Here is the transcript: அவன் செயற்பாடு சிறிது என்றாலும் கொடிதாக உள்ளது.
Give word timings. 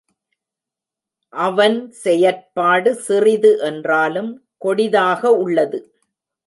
அவன் 1.33 1.77
செயற்பாடு 1.91 2.93
சிறிது 2.95 3.53
என்றாலும் 3.61 4.31
கொடிதாக 4.57 5.31
உள்ளது. 5.37 5.81